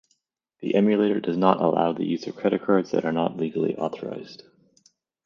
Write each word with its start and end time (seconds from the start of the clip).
The 0.61 0.73
emulator 0.73 1.19
does 1.19 1.37
not 1.37 1.61
allow 1.61 1.93
the 1.93 2.03
use 2.03 2.25
of 2.25 2.35
credit 2.35 2.63
cards 2.63 2.89
that 2.89 3.05
are 3.05 3.11
not 3.13 3.37
legally 3.37 3.77
authorized. 3.77 4.41